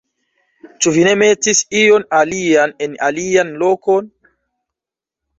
[0.83, 4.09] Ĉu vi ne metis ion alian en alian lokon?